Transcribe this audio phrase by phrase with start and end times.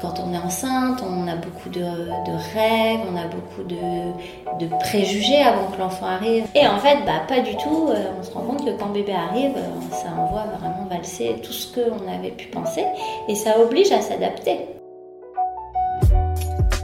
[0.00, 5.70] Quand on est enceinte, on a beaucoup de, rêves, on a beaucoup de, préjugés avant
[5.70, 6.44] que l'enfant arrive.
[6.54, 7.88] Et en fait, bah, pas du tout.
[7.88, 11.52] Euh, on se rend compte que quand bébé arrive, euh, ça envoie vraiment valser tout
[11.52, 12.84] ce qu'on avait pu penser
[13.28, 14.60] et ça oblige à s'adapter.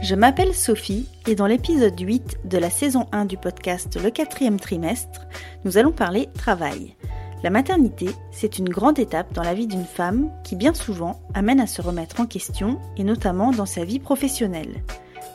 [0.01, 4.59] Je m'appelle Sophie et dans l'épisode 8 de la saison 1 du podcast Le quatrième
[4.59, 5.21] trimestre,
[5.63, 6.95] nous allons parler travail.
[7.43, 11.59] La maternité, c'est une grande étape dans la vie d'une femme qui bien souvent amène
[11.59, 14.81] à se remettre en question et notamment dans sa vie professionnelle.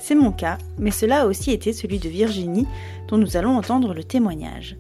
[0.01, 2.67] C'est mon cas, mais cela a aussi été celui de Virginie
[3.09, 4.79] dont nous allons entendre le témoignage.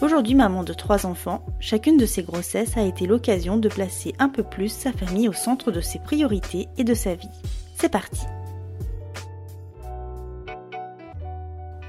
[0.00, 4.28] Aujourd'hui maman de trois enfants, chacune de ses grossesses a été l'occasion de placer un
[4.28, 7.28] peu plus sa famille au centre de ses priorités et de sa vie.
[7.76, 8.22] C'est parti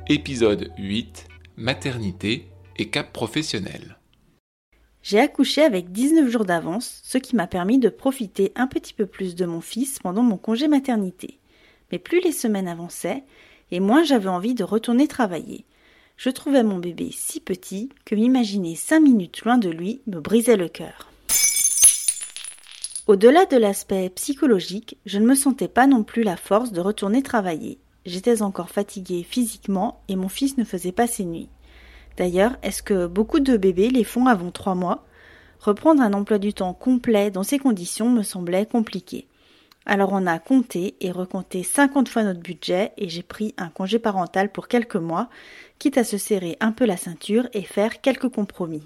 [0.08, 4.01] Épisode 8 Maternité et cap professionnel.
[5.04, 9.06] J'ai accouché avec 19 jours d'avance, ce qui m'a permis de profiter un petit peu
[9.06, 11.40] plus de mon fils pendant mon congé maternité.
[11.92, 13.24] Mais plus les semaines avançaient,
[13.72, 15.66] et moins j'avais envie de retourner travailler.
[16.18, 20.58] Je trouvais mon bébé si petit que m'imaginer cinq minutes loin de lui me brisait
[20.58, 21.10] le cœur.
[23.08, 27.24] Au-delà de l'aspect psychologique, je ne me sentais pas non plus la force de retourner
[27.24, 27.80] travailler.
[28.06, 31.50] J'étais encore fatiguée physiquement et mon fils ne faisait pas ses nuits.
[32.22, 35.04] D'ailleurs, est-ce que beaucoup de bébés les font avant trois mois?
[35.60, 39.26] Reprendre un emploi du temps complet dans ces conditions me semblait compliqué.
[39.88, 43.98] Alors on a compté et recompté 50 fois notre budget et j'ai pris un congé
[43.98, 45.30] parental pour quelques mois,
[45.80, 48.84] quitte à se serrer un peu la ceinture et faire quelques compromis.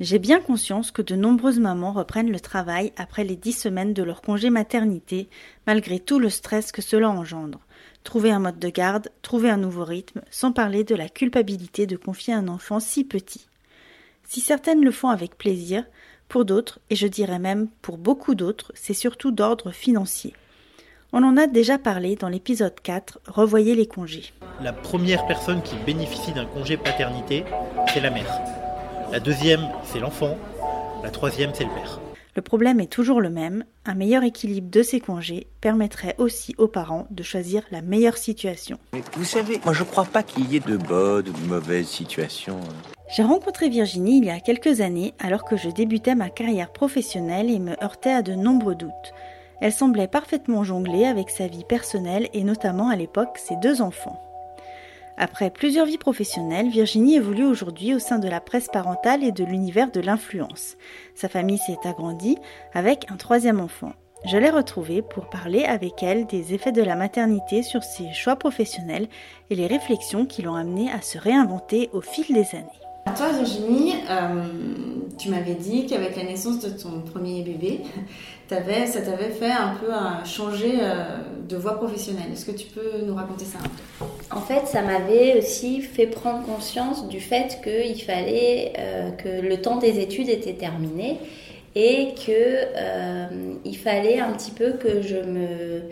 [0.00, 4.02] J'ai bien conscience que de nombreuses mamans reprennent le travail après les dix semaines de
[4.02, 5.28] leur congé maternité,
[5.68, 7.60] malgré tout le stress que cela engendre
[8.04, 11.96] trouver un mode de garde, trouver un nouveau rythme, sans parler de la culpabilité de
[11.96, 13.46] confier un enfant si petit.
[14.24, 15.84] Si certaines le font avec plaisir,
[16.28, 20.32] pour d'autres, et je dirais même pour beaucoup d'autres, c'est surtout d'ordre financier.
[21.12, 24.32] On en a déjà parlé dans l'épisode 4, Revoyez les congés.
[24.62, 27.44] La première personne qui bénéficie d'un congé paternité,
[27.92, 28.32] c'est la mère.
[29.10, 30.38] La deuxième, c'est l'enfant.
[31.02, 32.00] La troisième, c'est le père.
[32.36, 36.68] Le problème est toujours le même, un meilleur équilibre de ces congés permettrait aussi aux
[36.68, 38.78] parents de choisir la meilleure situation.
[39.14, 42.60] vous savez, moi je crois pas qu'il y ait de bonnes ou de mauvaises situations.
[43.08, 47.50] J'ai rencontré Virginie il y a quelques années alors que je débutais ma carrière professionnelle
[47.50, 49.12] et me heurtais à de nombreux doutes.
[49.60, 54.29] Elle semblait parfaitement jongler avec sa vie personnelle et notamment à l'époque ses deux enfants.
[55.22, 59.44] Après plusieurs vies professionnelles, Virginie évolue aujourd'hui au sein de la presse parentale et de
[59.44, 60.78] l'univers de l'influence.
[61.14, 62.38] Sa famille s'est agrandie
[62.72, 63.92] avec un troisième enfant.
[64.24, 68.36] Je l'ai retrouvée pour parler avec elle des effets de la maternité sur ses choix
[68.36, 69.08] professionnels
[69.50, 72.80] et les réflexions qui l'ont amenée à se réinventer au fil des années.
[73.14, 74.44] Toi, Virginie, euh,
[75.18, 77.82] tu m'avais dit qu'avec la naissance de ton premier bébé,
[78.48, 79.92] ça t'avait fait un peu
[80.24, 82.32] changer euh, de voie professionnelle.
[82.32, 84.06] Est-ce que tu peux nous raconter ça un peu?
[84.32, 89.60] En fait, ça m'avait aussi fait prendre conscience du fait qu'il fallait euh, que le
[89.60, 91.18] temps des études était terminé
[91.74, 95.82] et qu'il fallait un petit peu que je me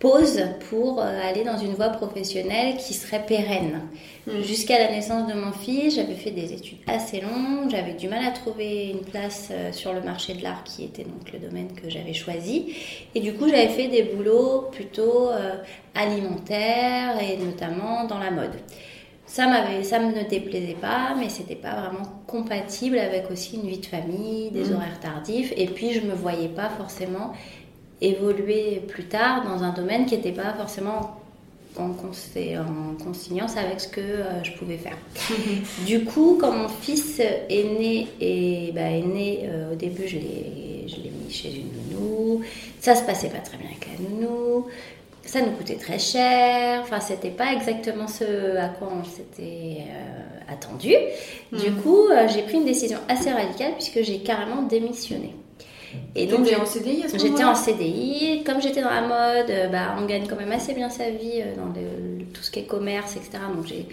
[0.00, 3.82] pause pour euh, aller dans une voie professionnelle qui serait pérenne.
[4.26, 4.40] Hmm.
[4.40, 8.24] Jusqu'à la naissance de mon fils, j'avais fait des études assez longues, j'avais du mal
[8.24, 11.68] à trouver une place euh, sur le marché de l'art qui était donc le domaine
[11.74, 12.74] que j'avais choisi.
[13.14, 15.56] Et du coup, j'avais fait des boulots plutôt euh,
[15.94, 18.54] alimentaires et notamment dans la mode.
[19.26, 23.68] Ça, m'avait, ça me ne déplaisait pas, mais c'était pas vraiment compatible avec aussi une
[23.68, 24.76] vie de famille, des hmm.
[24.76, 25.52] horaires tardifs.
[25.58, 27.32] Et puis, je me voyais pas forcément
[28.00, 31.20] évoluer plus tard dans un domaine qui n'était pas forcément
[31.78, 34.96] en, en consignance avec ce que euh, je pouvais faire.
[35.86, 40.16] du coup, quand mon fils est né, et, bah, est né euh, au début, je
[40.16, 42.42] l'ai, je l'ai mis chez une nounou.
[42.80, 44.66] Ça se passait pas très bien avec la nounou.
[45.24, 46.80] Ça nous coûtait très cher.
[46.82, 50.94] Enfin, c'était pas exactement ce à quoi on s'était euh, attendu.
[51.52, 51.82] Du hmm.
[51.82, 55.34] coup, j'ai pris une décision assez radicale puisque j'ai carrément démissionné.
[56.14, 58.42] Et donc j'étais en CDI à ce J'étais en CDI.
[58.44, 61.40] Comme j'étais dans la mode, euh, bah, on gagne quand même assez bien sa vie
[61.40, 61.72] euh, dans
[62.32, 63.38] tout ce qui est commerce, etc.
[63.54, 63.86] Donc j'ai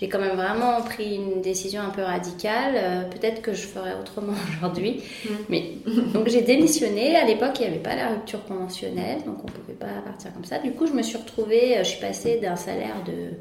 [0.00, 2.74] j'ai quand même vraiment pris une décision un peu radicale.
[2.74, 5.00] Euh, peut-être que je ferais autrement aujourd'hui.
[5.24, 5.28] Mm.
[5.48, 5.70] Mais
[6.12, 7.14] donc j'ai démissionné.
[7.14, 10.32] À l'époque, il n'y avait pas la rupture conventionnelle, donc on ne pouvait pas partir
[10.32, 10.58] comme ça.
[10.58, 13.36] Du coup, je me suis retrouvée, je suis passée d'un salaire de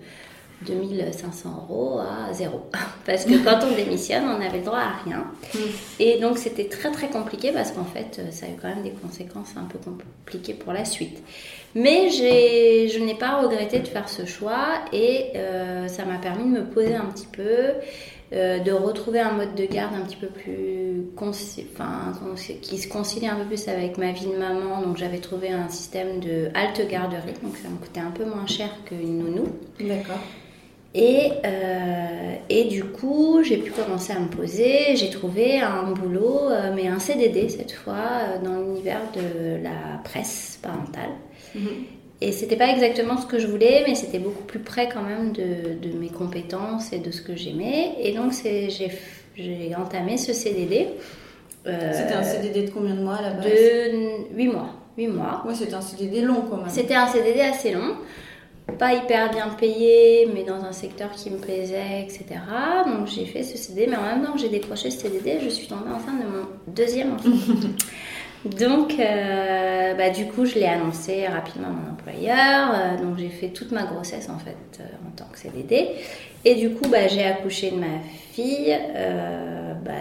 [0.65, 2.61] 2500 euros à zéro.
[3.05, 5.25] Parce que quand on démissionne, on n'avait le droit à rien.
[5.99, 8.91] Et donc c'était très très compliqué parce qu'en fait, ça a eu quand même des
[8.91, 11.21] conséquences un peu compliquées pour la suite.
[11.73, 16.59] Mais je n'ai pas regretté de faire ce choix et euh, ça m'a permis de
[16.59, 17.73] me poser un petit peu,
[18.33, 22.13] euh, de retrouver un mode de garde un petit peu plus enfin,
[22.61, 24.81] qui se concilie un peu plus avec ma vie de maman.
[24.81, 28.47] Donc j'avais trouvé un système de halte garderie, donc ça me coûtait un peu moins
[28.47, 29.45] cher qu'une nounou.
[29.79, 30.19] D'accord.
[30.93, 34.95] Et, euh, et du coup, j'ai pu commencer à me poser.
[34.95, 40.59] J'ai trouvé un boulot, euh, mais un CDD cette fois, dans l'univers de la presse
[40.61, 41.11] parentale.
[41.55, 41.69] Mhm.
[42.23, 45.31] Et c'était pas exactement ce que je voulais, mais c'était beaucoup plus près quand même
[45.31, 47.95] de, de, mes compétences et de ce que j'aimais.
[47.99, 48.31] Et donc
[49.35, 50.87] j'ai entamé ce CDD.
[51.65, 53.45] Euh, c'était un CDD de combien de mois à la base?
[53.45, 54.69] De 8 mois.
[54.97, 55.43] 8 mois.
[55.47, 56.69] Ouais, c'était un CDD long quand même.
[56.69, 57.95] C'était un CDD assez long.
[58.77, 62.25] Pas hyper bien payé, mais dans un secteur qui me plaisait, etc.
[62.85, 65.49] Donc j'ai fait ce CDD, mais en même temps que j'ai décroché ce CDD, je
[65.49, 67.29] suis tombée enceinte de mon deuxième enfant.
[68.45, 72.71] Donc, euh, bah, du coup, je l'ai annoncé rapidement à mon employeur.
[72.73, 75.89] Euh, donc, j'ai fait toute ma grossesse en fait euh, en tant que CDD.
[76.43, 77.99] Et du coup, bah, j'ai accouché de ma
[78.31, 78.75] fille.
[79.85, 79.91] Bah,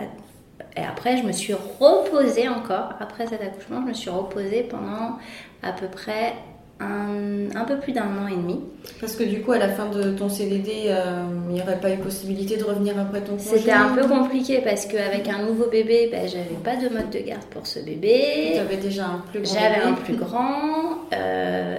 [0.77, 2.95] et après, je me suis reposée encore.
[2.99, 5.19] Après cet accouchement, je me suis reposée pendant
[5.63, 6.35] à peu près
[6.81, 8.61] un, peu plus d'un an et demi.
[9.01, 11.93] Parce que du coup, à la fin de ton CDD, euh, il n'y aurait pas
[11.93, 15.67] eu possibilité de revenir après ton congé C'était un peu compliqué parce qu'avec un nouveau
[15.67, 18.53] bébé, ben, j'avais pas de mode de garde pour ce bébé.
[18.55, 20.69] Tu avais déjà un plus grand J'avais un plus grand.
[21.13, 21.77] Euh,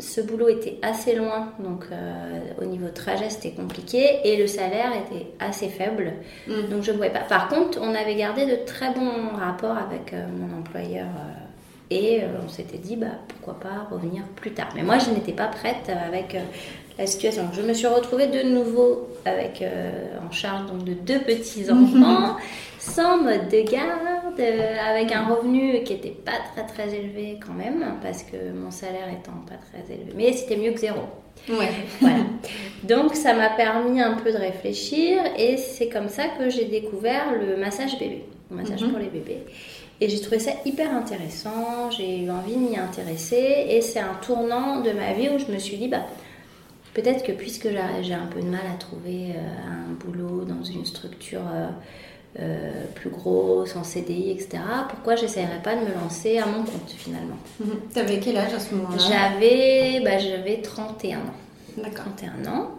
[0.00, 4.90] ce boulot était assez loin, donc euh, au niveau trajet c'était compliqué et le salaire
[4.90, 6.14] était assez faible,
[6.48, 6.68] mm.
[6.68, 7.20] donc je ne pouvais pas.
[7.20, 11.06] Par contre, on avait gardé de très bons rapports avec mon employeur
[11.90, 14.68] et euh, on s'était dit, bah, pourquoi pas revenir plus tard.
[14.74, 16.40] Mais moi, je n'étais pas prête avec euh,
[16.98, 17.48] la situation.
[17.52, 22.36] Je me suis retrouvée de nouveau avec, euh, en charge donc, de deux petits-enfants,
[22.78, 27.84] sans mode de garde, avec un revenu qui n'était pas très très élevé quand même,
[28.02, 30.12] parce que mon salaire étant pas très élevé.
[30.16, 31.00] Mais c'était mieux que zéro.
[31.48, 31.68] Ouais.
[32.00, 32.16] Voilà.
[32.84, 37.32] Donc ça m'a permis un peu de réfléchir et c'est comme ça que j'ai découvert
[37.38, 38.90] le massage bébé, massage mhm.
[38.90, 39.42] pour les bébés.
[40.00, 44.14] Et j'ai trouvé ça hyper intéressant, j'ai eu envie de m'y intéresser et c'est un
[44.20, 46.02] tournant de ma vie où je me suis dit, bah,
[46.94, 47.68] peut-être que puisque
[48.02, 51.68] j'ai un peu de mal à trouver euh, un boulot dans une structure euh,
[52.40, 54.58] euh, plus grosse, en CDI, etc.,
[54.88, 57.38] pourquoi j'essayerais pas de me lancer à mon compte finalement?
[57.60, 57.66] Mhm.
[57.92, 58.98] Tu avais quel âge à ce moment-là?
[58.98, 61.22] J'avais bah, 31 ans.
[61.76, 62.06] D'accord.
[62.16, 62.70] 31 ans.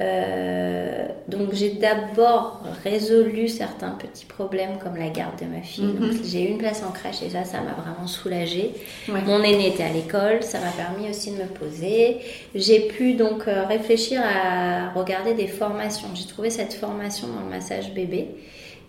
[0.00, 5.84] Euh, donc j'ai d'abord résolu certains petits problèmes comme la garde de ma fille.
[5.84, 6.20] Mhm.
[6.24, 8.72] j'ai eu une place en crèche et ça, ça m'a vraiment soulagée.
[9.08, 12.18] Mon aîné était à l'école, ça m'a permis aussi de me poser.
[12.54, 16.08] J'ai pu donc euh, réfléchir à regarder des formations.
[16.14, 18.28] J'ai trouvé cette formation dans le massage bébé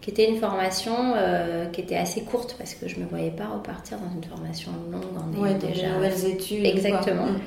[0.01, 3.29] qui était une formation euh, qui était assez courte parce que je ne me voyais
[3.29, 6.65] pas repartir dans une formation longue en ayant déjà nouvelles études.
[6.65, 7.27] Exactement.
[7.27, 7.39] Mm.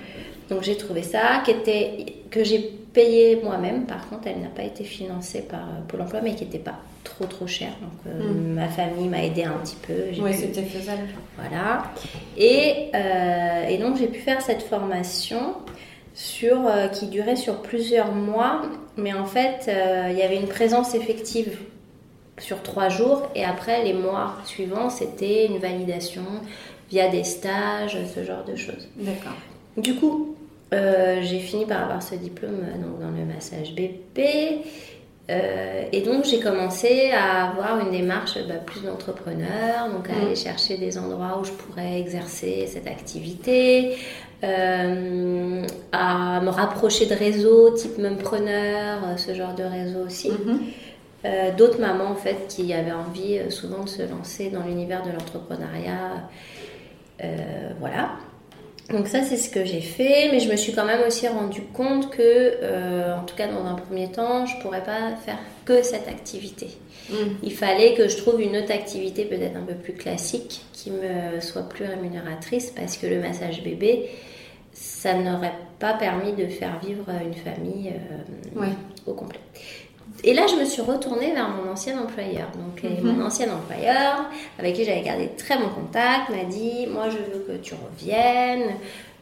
[0.51, 3.87] Donc j'ai trouvé ça qui était que j'ai payé moi-même.
[3.87, 6.79] Par contre, elle n'a pas été financée par euh, Pôle Emploi, mais qui n'était pas
[7.05, 7.69] trop trop cher.
[7.81, 8.55] Donc euh, mm.
[8.55, 9.95] ma famille m'a aidé un petit peu.
[10.21, 11.07] Oui, c'était faisable.
[11.39, 11.85] Voilà.
[12.37, 12.91] Et,
[13.69, 15.55] et donc j'ai pu faire cette formation
[16.15, 16.61] sur
[16.93, 18.63] qui durait sur plusieurs mois,
[18.97, 19.71] mais en fait
[20.11, 21.59] il y avait une présence effective
[22.39, 26.23] sur trois jours et après les mois suivants c'était une validation
[26.91, 28.89] via des stages, ce genre de choses.
[28.97, 29.35] D'accord.
[29.77, 30.34] Du coup,
[30.73, 34.21] euh, j'ai fini par avoir ce diplôme euh, donc, dans le massage BP.
[35.31, 40.27] Euh, et donc j'ai commencé à avoir une démarche bah, plus d'entrepreneur, donc à mm.
[40.27, 43.97] aller chercher des endroits où je pourrais exercer cette activité,
[44.43, 50.29] à me rapprocher de réseaux type Mumpreneur, ce genre de réseau aussi.
[50.29, 50.59] Mm-hmm.
[51.25, 55.13] Euh, d'autres mamans en fait qui avaient envie souvent de se lancer dans l'univers de
[55.13, 56.29] l'entrepreneuriat.
[57.81, 58.11] Voilà.
[58.91, 61.63] Donc ça c'est ce que j'ai fait, mais je me suis quand même aussi rendu
[61.73, 66.07] compte que, en tout cas dans un premier temps, je pourrais pas faire que cette
[66.07, 66.69] activité.
[67.09, 67.15] Mm.
[67.43, 71.41] Il fallait que je trouve une autre activité peut-être un peu plus classique qui me
[71.41, 74.11] soit plus rémunératrice parce que le massage bébé,
[74.73, 77.93] ça n'aurait pas permis de faire vivre une famille
[79.07, 79.41] au complet.
[80.23, 82.49] Et là, je me suis retournée vers mon ancien employeur.
[82.55, 83.17] Donc, mhm.
[83.17, 84.27] mon ancien employeur,
[84.59, 88.75] avec qui j'avais gardé très bon contact, m'a dit Moi, je veux que tu reviennes.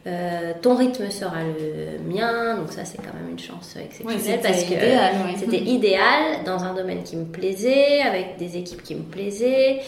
[0.05, 4.65] Euh, ton rythme sera le mien, donc ça c'est quand même une chance exceptionnelle parce
[4.65, 4.75] que
[5.39, 9.79] c'était idéal dans un domaine qui me plaisait, avec des équipes qui me plaisaient,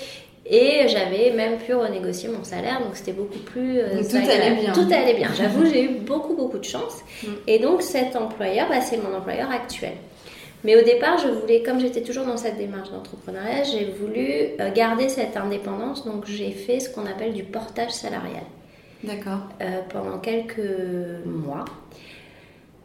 [0.45, 3.79] et j'avais même pu renégocier mon salaire, donc c'était beaucoup plus.
[3.79, 4.71] Euh, tout allait bien.
[4.71, 5.29] Tout allait bien.
[5.35, 7.01] J'avoue, j'ai eu beaucoup beaucoup de chance.
[7.23, 7.27] Mm.
[7.47, 9.93] Et donc cet employeur, bah, c'est mon employeur actuel.
[10.65, 14.27] Mais au départ, je voulais, comme j'étais toujours dans cette démarche d'entrepreneuriat, j'ai voulu
[14.59, 16.03] euh, garder cette indépendance.
[16.05, 18.43] Donc j'ai fait ce qu'on appelle du portage salarial.
[19.03, 19.41] D'accord.
[19.61, 20.59] Euh, pendant quelques
[21.25, 21.65] mois.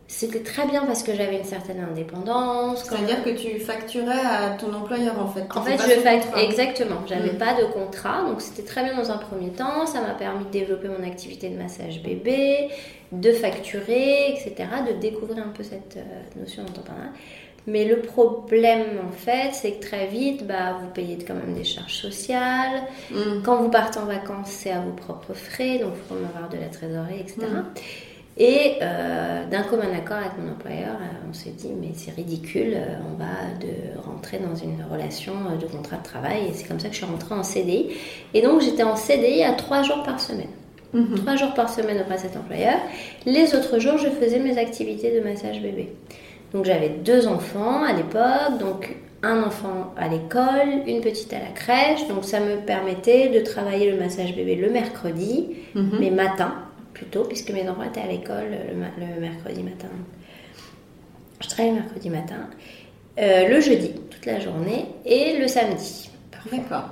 [0.07, 2.85] c'était très bien parce que j'avais une certaine indépendance.
[2.85, 5.47] C'est-à-dire que tu facturais à ton employeur en fait.
[5.55, 7.01] En fait, je facture exactement.
[7.09, 7.39] J'avais Mm.
[7.39, 9.87] pas de contrat, donc c'était très bien dans un premier temps.
[9.87, 12.69] Ça m'a permis de développer mon activité de massage bébé,
[13.13, 14.53] de facturer, etc.,
[14.89, 17.13] de découvrir un peu cette euh, notion d'entrepreneuriat.
[17.67, 21.65] Mais le problème, en fait, c'est que très vite, bah, vous payez quand même des
[21.65, 22.83] charges sociales.
[23.11, 23.43] Mm.
[23.45, 26.57] Quand vous partez en vacances, c'est à vos propres frais, donc il faut avoir de
[26.57, 27.47] la trésorerie, etc.
[28.39, 32.73] Et euh, d'un commun accord avec mon employeur, euh, on s'est dit, mais c'est ridicule,
[32.75, 33.27] euh, on va
[33.61, 36.47] de rentrer dans une relation de contrat de travail.
[36.49, 37.91] Et c'est comme ça que je suis rentrée en CDI.
[38.33, 40.49] Et donc j'étais en CDI à trois jours par semaine.
[40.95, 41.17] Mhm.
[41.17, 42.79] Trois jours par semaine auprès de cet employeur.
[43.27, 45.93] Les autres jours, je faisais mes activités de massage bébé.
[46.53, 51.51] Donc j'avais deux enfants à l'époque, donc un enfant à l'école, une petite à la
[51.55, 52.07] crèche.
[52.09, 55.99] Donc ça me permettait de travailler le massage bébé le mercredi, Mhm.
[56.01, 56.55] mais matin
[56.95, 58.49] plutôt, puisque mes enfants étaient à l'école
[58.99, 59.89] le, mercredi matin.
[61.41, 62.49] Je travaillais le mercredi matin,
[63.19, 66.10] euh, le jeudi toute la journée et le samedi.
[66.51, 66.85] D'accord.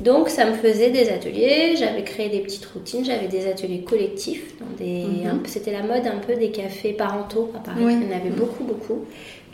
[0.00, 4.54] Donc ça me faisait des ateliers, j'avais créé des petites routines, j'avais des ateliers collectifs.
[4.60, 5.42] dans des- Mhm.
[5.46, 7.96] C'était la mode un peu des cafés parentaux à Paris, Oui.
[8.00, 9.04] il y en avait beaucoup, beaucoup.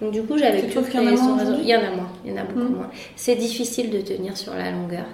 [0.01, 1.55] Donc du coup j'avais créer moins son réseau.
[1.61, 2.77] Il y en a moins, il y en a beaucoup Mhm.
[2.77, 2.91] moins.
[3.15, 5.07] C'est difficile de tenir sur la longueur.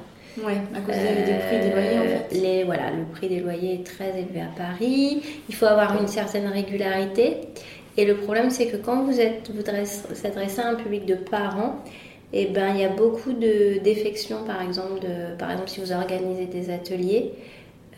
[0.42, 2.40] Ouais, à cause des, des prix des loyers en Euh, fait.
[2.40, 5.20] les, voilà, le prix des loyers est très élevé à Paris.
[5.50, 7.36] Il faut avoir une certaine régularité.
[7.98, 11.16] Et le problème, c'est que quand vous êtes, vous vous adressez à un public de
[11.16, 11.76] parents,
[12.32, 15.92] et ben, il y a beaucoup de défections, par exemple, de, par exemple, si vous
[15.92, 17.32] organisez des ateliers.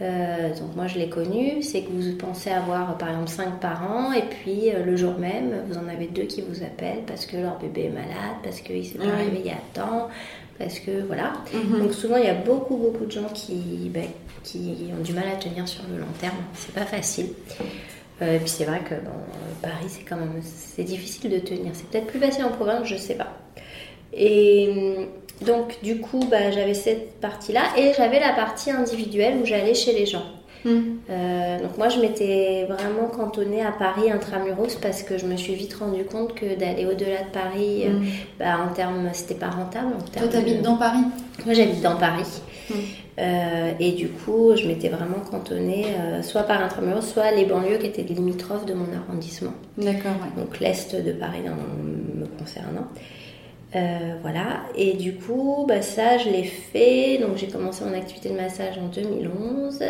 [0.01, 4.13] euh, donc moi je l'ai connu, c'est que vous pensez avoir par exemple 5 parents
[4.13, 7.37] et puis euh, le jour même vous en avez deux qui vous appellent parce que
[7.37, 9.23] leur bébé est malade, parce qu'il s'est pas Ouais.
[9.25, 10.09] réveillé à temps,
[10.59, 11.35] parce que voilà.
[11.53, 11.79] Mhm.
[11.83, 14.07] Donc souvent il y a beaucoup beaucoup de gens qui, ben,
[14.43, 16.39] qui ont du mal à tenir sur le long terme.
[16.55, 17.29] C'est pas facile.
[18.21, 19.13] Euh, et puis c'est vrai que bon,
[19.63, 21.71] Paris c'est quand même c'est difficile de tenir.
[21.73, 23.33] C'est peut-être plus facile en province, je sais pas.
[24.17, 25.07] Et hum,
[25.47, 29.75] donc du coup bah, j'avais cette partie là et j'avais la partie individuelle où j'allais
[29.75, 30.23] chez les gens.
[30.65, 30.99] Mhm.
[31.11, 35.55] Euh, donc moi je m'étais vraiment cantonnée à Paris intramuros parce que je me suis
[35.55, 38.07] vite rendu compte que d'aller au-delà de Paris, euh, Mhm.
[38.39, 39.89] bah, en termes c'était pas rentable.
[39.99, 41.01] En Toi, t'habites de- dans Paris
[41.45, 42.41] moi, j'habite dans Paris.
[42.71, 42.75] Mm.
[43.19, 45.85] Euh, et du coup, je m'étais vraiment cantonnée
[46.23, 49.53] soit par intramuros, soit les banlieues qui étaient limitrophes de mon arrondissement.
[49.77, 50.43] D'accord, ouais.
[50.43, 52.87] Donc l'est de Paris dans- me concernant.
[53.75, 54.65] Euh, voilà.
[54.77, 57.19] Et du coup, bah, ça, je l'ai fait.
[57.19, 59.83] Donc j'ai commencé mon activité de massage en 2011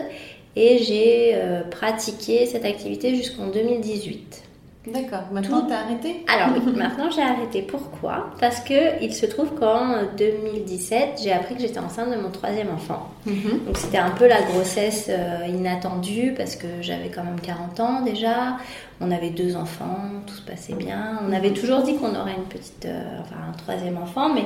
[0.57, 4.44] et j'ai euh, pratiqué cette activité jusqu'en 2018.
[4.87, 5.23] D'accord.
[5.33, 7.63] Maintenant, Tout- t'as arrêté Alors oui, maintenant j'ai arrêté.
[7.63, 8.31] Pourquoi?
[8.39, 12.69] Parce que il se trouve qu'en 2017, j'ai appris que j'étais enceinte de mon troisième
[12.71, 13.09] enfant.
[13.25, 13.65] Mhm.
[13.67, 18.03] Donc c'était un peu la grossesse euh, inattendue parce que j'avais quand même 40 ans
[18.03, 18.59] déjà.
[19.01, 21.19] On avait deux enfants, tout se passait bien.
[21.27, 24.45] On avait toujours dit qu'on aurait une petite, euh, enfin un troisième enfant, mais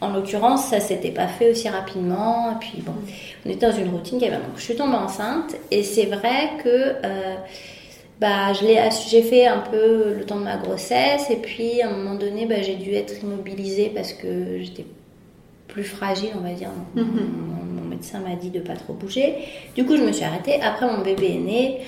[0.00, 2.50] en l'occurrence ça s'était pas fait aussi rapidement.
[2.50, 2.92] Et puis bon,
[3.46, 4.36] on était dans une routine qui avait.
[4.36, 6.68] Donc je suis tombée enceinte et c'est vrai que
[7.04, 7.36] euh,
[8.20, 11.82] bah, je l'ai ass- j'ai fait un peu le temps de ma grossesse et puis
[11.82, 14.86] à un moment donné bah, j'ai dû être immobilisée parce que j'étais
[15.68, 17.14] plus fragile on va dire Donc, Mhm.
[17.14, 19.34] mon, mon médecin m'a dit de pas trop bouger
[19.74, 21.78] du coup je me suis arrêtée après mon bébé est né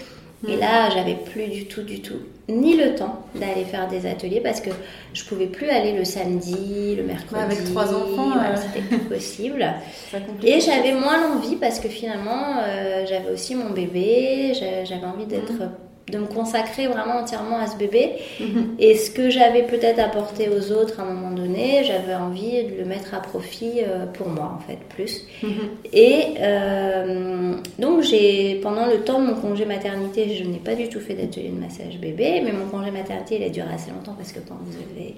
[0.47, 0.61] et Mhm.
[0.61, 4.61] là j'avais plus du tout du tout ni le temps d'aller faire des ateliers parce
[4.61, 4.71] que
[5.15, 8.57] je pouvais plus aller le samedi le mercredi avec trois enfants, voilà, euh.
[8.57, 9.67] c'était plus possible
[10.45, 15.27] et j'avais moins l'envie parce que finalement, euh, j'avais aussi mon bébé, j'a- j'avais envie
[15.27, 15.71] d'être, Mhm.
[16.11, 18.13] De me consacrer vraiment entièrement à ce bébé.
[18.41, 18.77] Mhm.
[18.79, 22.77] Et ce que j'avais peut-être apporté aux autres à un moment donné, j'avais envie de
[22.79, 25.27] le mettre à profit euh, pour moi en fait plus.
[25.43, 25.51] Mhm.
[25.93, 30.89] Et euh, donc j'ai pendant le temps de mon congé maternité, je n'ai pas du
[30.89, 34.15] tout fait d'atelier de massage bébé, mais mon congé maternité il a duré assez longtemps
[34.17, 35.15] parce que quand vous avez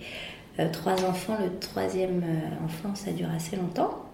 [0.58, 2.22] euh, trois enfants, le troisième
[2.64, 4.04] enfant ça dure assez longtemps.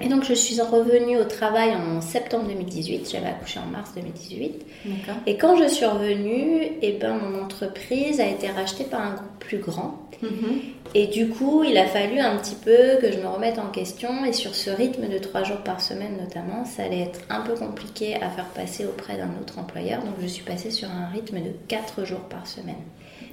[0.00, 4.64] Et donc je suis revenue au travail en septembre 2018, j'avais accouché en mars 2018.
[4.86, 5.20] D'accord.
[5.26, 9.38] Et quand je suis revenue, eh ben, mon entreprise a été rachetée par un groupe
[9.38, 9.98] plus grand.
[10.22, 10.60] Mhm.
[10.94, 14.24] Et du coup, il a fallu un petit peu que je me remette en question.
[14.24, 17.54] Et sur ce rythme de trois jours par semaine notamment, ça allait être un peu
[17.54, 20.00] compliqué à faire passer auprès d'un autre employeur.
[20.00, 22.76] Donc je suis passée sur un rythme de quatre jours par semaine.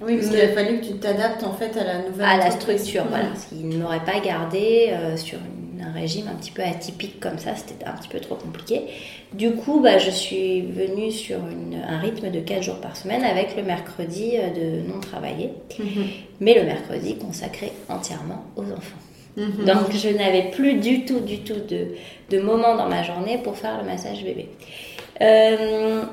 [0.02, 2.52] Oui, parce qu'il a fallu que tu t'adaptes en fait à la nouvelle à la
[2.52, 3.10] structure, Mhm.
[3.10, 3.26] voilà.
[3.28, 7.20] Parce qu'il ne m'aurait pas gardé euh, sur une- un régime un petit peu atypique
[7.20, 8.82] comme ça, c'était un petit peu trop compliqué.
[9.34, 13.24] Du coup, bah, je suis venue sur une- un rythme de 4 jours par semaine
[13.24, 16.06] avec le mercredi euh, de non travaillé, Mhm.
[16.40, 18.98] mais le mercredi consacré entièrement aux enfants.
[19.38, 19.66] Mhm.
[19.66, 21.88] Donc je n'avais plus du tout, du tout de,
[22.30, 24.48] de moment dans ma journée pour faire le massage bébé.
[25.22, 26.04] Euh,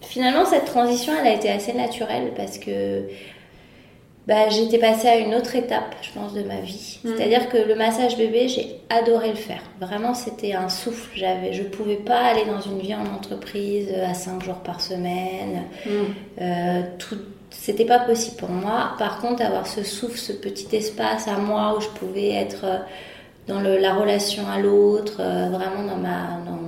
[0.00, 3.02] finalement, cette transition, elle a été assez naturelle parce que
[4.26, 6.98] bah, j'étais passée à une autre étape, je pense, de ma vie.
[7.04, 7.10] Mm.
[7.16, 9.62] C'est-à-dire que le massage bébé, j'ai adoré le faire.
[9.80, 11.10] Vraiment, c'était un souffle.
[11.14, 15.62] J'avais, je pouvais pas aller dans une vie en entreprise à 5 jours par semaine.
[15.86, 15.90] Mm.
[16.40, 17.18] Euh, tout,
[17.50, 18.94] c'était pas possible pour moi.
[18.98, 22.78] Par contre, avoir ce souffle, ce petit espace à moi où je pouvais être euh,
[23.46, 26.65] dans le- la relation à l'autre, euh, vraiment dans ma, dans-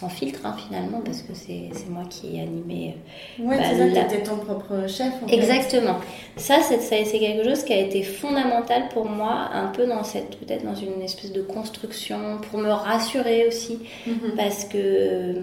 [0.00, 2.94] sans filtre hein, finalement, parce que c'est, moi qui ai animé.
[3.40, 5.12] euh, Ouais, Bah, c'est ça, la- ton propre chef.
[5.22, 5.26] en.
[5.28, 5.96] Exactement.
[6.36, 10.04] Ça, c'est, ça, c'est quelque chose qui a été fondamental pour moi, un peu dans
[10.04, 14.32] cette, peut-être dans une espèce de construction, pour me rassurer aussi, Mhm.
[14.36, 15.34] parce que euh,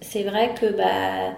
[0.00, 1.36] c'est vrai que bah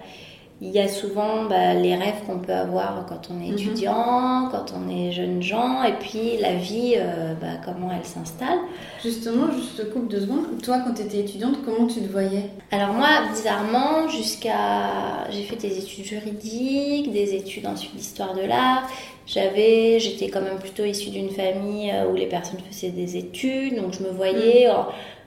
[0.64, 3.54] il y a souvent bah, les rêves qu'on peut avoir quand on est Mhm.
[3.58, 8.60] étudiant, quand on est jeune gens, et puis la vie, euh, bah, comment elle s'installe.
[9.02, 10.46] Justement, juste coupe deux secondes.
[10.62, 12.50] Toi, quand tu étais étudiante, comment tu te voyais?
[12.70, 15.26] Alors moi, bizarrement, jusqu'à...
[15.30, 18.88] J'ai fait des études juridiques, des études ensuite d'histoire de l'art.
[19.26, 19.98] J'avais...
[19.98, 23.94] J'étais quand même plutôt issue d'une famille euh, où les personnes faisaient des études, donc
[23.94, 24.74] je me voyais euh,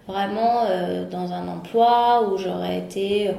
[0.08, 3.28] vraiment euh, dans un emploi où j'aurais été...
[3.30, 3.34] euh,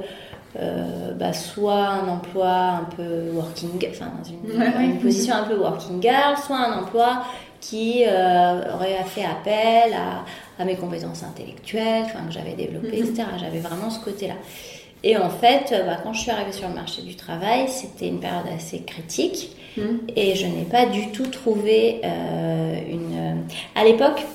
[1.17, 4.11] bah, soit un emploi un peu working, enfin
[4.45, 7.23] une, Ouais, position un peu working girl, soit un emploi
[7.61, 13.09] qui euh, aurait fait appel à, à mes compétences intellectuelles, enfin, que j'avais développées, Mhm.
[13.09, 13.23] etc.
[13.39, 14.35] J'avais vraiment ce côté-là.
[15.03, 18.07] Et en fait, euh, bah, quand je suis arrivée sur le marché du travail, c'était
[18.07, 19.99] une période assez critique Mhm.
[20.15, 23.13] et je n'ai pas du tout trouvé euh, une.
[23.17, 23.33] euh,
[23.75, 24.25] À l'époque,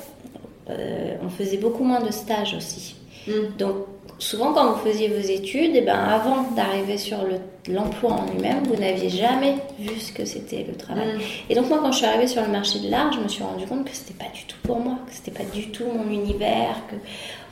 [0.71, 2.95] euh, on faisait beaucoup moins de stages aussi.
[3.27, 3.57] Mhm.
[3.59, 3.75] Donc,
[4.23, 8.63] souvent, quand vous faisiez vos études, eh ben, avant d'arriver sur le- l'emploi en lui-même,
[8.65, 11.09] vous n'aviez jamais vu ce que c'était le travail.
[11.15, 11.21] Mhm.
[11.51, 13.43] Et donc moi, quand je suis arrivée sur le marché de l'art, je me suis
[13.45, 16.11] rendu compte que c'était pas du tout pour moi, que c'était pas du tout mon
[16.11, 16.97] univers, que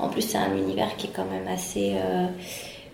[0.03, 2.27] en plus c'est un univers qui est quand même assez, euh,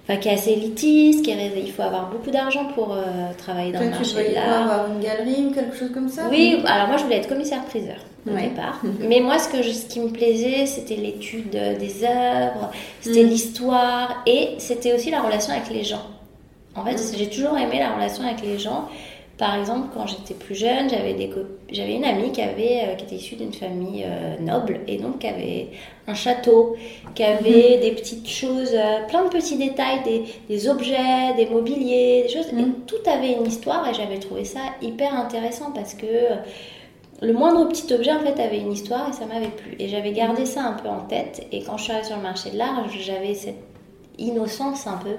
[0.05, 3.03] enfin qui est assez élitiste, qui est, il faut avoir beaucoup d'argent pour euh,
[3.39, 4.63] travailler dans Toi, le tu marché de voyais quoi, l'art.
[4.73, 6.23] avoir une galerie ou quelque chose comme ça?
[6.31, 8.49] Oui, alors moi je voulais être commissaire-priseur au Ouais.
[8.49, 8.81] départ.
[9.01, 13.29] Mais moi ce, que je- ce qui me plaisait, c'était l'étude des œuvres, c'était Mm.
[13.29, 16.03] l'histoire et c'était aussi la relation avec les gens.
[16.75, 17.17] En fait, Mm.
[17.19, 18.89] j'ai toujours aimé la relation avec les gens.
[19.39, 22.95] Par exemple, quand j'étais plus jeune, j'avais des cop- j'avais une amie qui avait euh,
[22.95, 25.69] qui était issue d'une famille euh, noble et donc qui avait
[26.09, 26.75] un château,
[27.15, 32.23] qui avait des petites choses, euh, plein de petits détails, des, des objets, des mobiliers,
[32.23, 32.49] des choses.
[32.51, 32.73] Et Mhm.
[32.87, 36.07] tout avait une histoire et j'avais trouvé ça hyper intéressant parce que
[37.23, 39.75] le moindre petit objet en fait avait une histoire et ça m'avait plu.
[39.79, 41.47] Et j'avais gardé ça un peu en tête.
[41.53, 43.63] Et quand je suis arrivée sur le marché de l'art, j'avais cette
[44.19, 45.17] innocence un peu.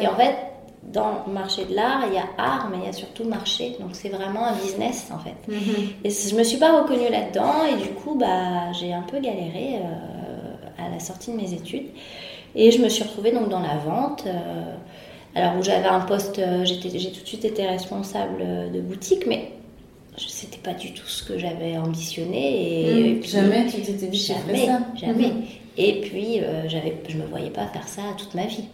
[0.00, 0.34] Et en fait,
[0.82, 3.76] dans le marché de l'art, il y a art, mais il y a surtout marché.
[3.78, 5.36] Donc c'est vraiment un business en fait.
[5.48, 5.88] Mhm.
[6.04, 9.76] Et je me suis pas reconnue là-dedans et du coup, bah, j'ai un peu galéré
[9.76, 11.88] euh, à la sortie de mes études.
[12.54, 14.24] Et je me suis retrouvée donc dans la vente.
[14.26, 14.74] euh,
[15.36, 19.50] alors où j'avais un poste, euh, j'ai tout de suite été responsable de boutique, mais
[20.16, 22.82] c'était pas du tout ce que j'avais ambitionné.
[22.84, 24.80] Et, et puis- Jamais tu t'étais dit jamais, ça.
[25.00, 25.28] jamais.
[25.28, 25.42] Mhm.
[25.76, 28.64] Et puis euh, j'avais, je me voyais pas faire ça toute ma vie.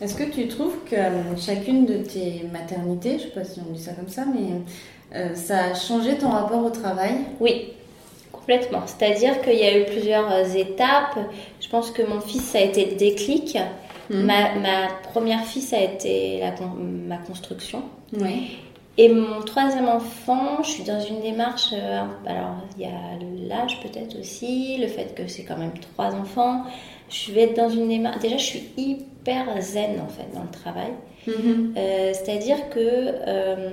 [0.00, 3.72] Est-ce que tu trouves que euh, chacune de tes maternités, je sais pas si on
[3.72, 7.12] dit ça comme ça, mais euh, ça a changé ton rapport au travail?
[7.40, 7.66] Oui,
[8.32, 8.82] complètement.
[8.86, 11.18] C'est-à-dire qu'il y a eu plusieurs euh, étapes.
[11.60, 13.56] Je pense que mon fils, ça a été le déclic.
[14.10, 14.22] Mhm.
[14.22, 17.82] Ma, ma première fille, ça a été la ma construction.
[18.12, 18.58] Oui.
[18.96, 21.70] Et mon troisième enfant, je suis dans une démarche.
[21.72, 26.14] euh, alors, il y a l'âge peut-être aussi, le fait que c'est quand même trois
[26.14, 26.62] enfants.
[27.10, 28.20] Je vais être dans une démarche.
[28.20, 30.92] Déjà, je suis hyper zen en fait dans le travail.
[31.26, 31.74] Mhm.
[31.76, 33.70] Euh, C'est-à-dire que euh,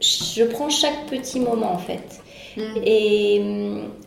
[0.00, 2.20] je prends chaque petit moment en fait.
[2.56, 2.82] Mhm.
[2.84, 3.40] Et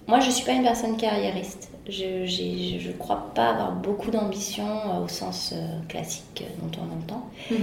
[0.07, 1.69] moi, je suis pas une personne carriériste.
[1.87, 4.65] Je je crois pas avoir beaucoup d'ambition
[5.03, 5.53] au sens
[5.87, 7.25] classique dont on entend.
[7.51, 7.57] Mhm.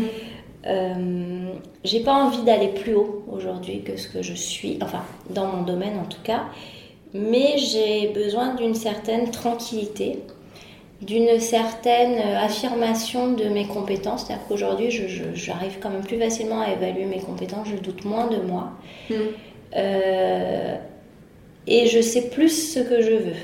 [0.67, 1.53] Euh,
[1.85, 5.63] j'ai pas envie d'aller plus haut aujourd'hui que ce que je suis, enfin dans mon
[5.63, 6.45] domaine en tout cas,
[7.15, 10.21] mais j'ai besoin d'une certaine tranquillité,
[11.01, 14.27] d'une certaine euh, affirmation de mes compétences.
[14.27, 14.91] C'est-à-dire qu'aujourd'hui,
[15.35, 18.71] j'arrive quand même plus facilement à évaluer mes compétences, je doute moins de moi.
[19.11, 19.17] Mhm.
[19.77, 20.77] Euh,
[21.67, 23.37] et je sais plus ce que je veux.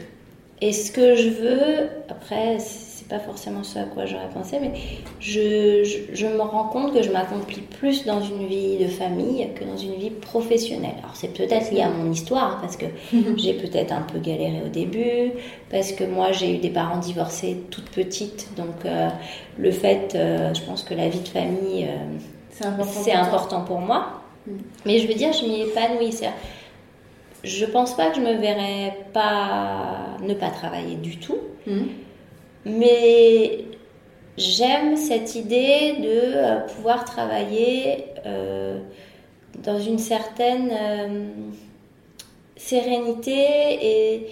[0.61, 2.59] Et ce que je veux, après,
[3.09, 4.73] c'est pas forcément ce à quoi j'aurais pensé, mais
[5.21, 9.49] je, je, je me rends compte que je m'accomplis plus dans une vie de famille
[9.55, 10.95] que dans une vie professionnelle.
[10.99, 12.87] Alors c'est peut-être lié à mon histoire, parce que
[13.37, 15.33] j'ai peut-être un peu galéré au début,
[15.71, 19.09] parce que moi j'ai eu des parents divorcés toute petite, donc euh,
[19.59, 22.19] le fait, euh, je pense que la vie de famille, euh,
[22.51, 22.93] C'est important.
[22.93, 24.07] pour important pour moi.
[24.47, 24.53] Mm.
[24.87, 26.15] Mais je veux dire, je m'y épanouis.
[27.45, 31.89] Je pense pas que je me verrais pas ne pas travailler du tout, Mhm.
[32.69, 33.65] Mais
[34.37, 38.79] j'aime cette idée de euh, pouvoir travailler euh,
[39.65, 41.09] dans une certaine euh,
[42.57, 43.35] sérénité
[43.83, 44.27] et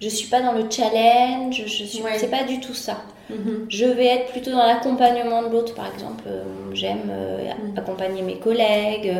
[0.00, 2.12] je suis pas dans le challenge, je suis, Ouais.
[2.16, 2.98] c'est pas du tout ça.
[3.28, 3.66] Mhm.
[3.68, 6.24] Je vais être plutôt dans l'accompagnement de l'autre, par exemple.
[6.72, 7.78] J'aime euh, Mm.
[7.78, 9.12] accompagner mes collègues.